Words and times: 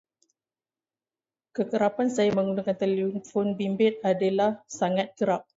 Kekerapan 1.53 2.09
saya 2.15 2.29
menggunakan 2.37 2.73
telefon 2.81 3.47
bimbit 3.57 3.95
adalah 4.11 4.51
sangat 4.77 5.07
kerap. 5.17 5.41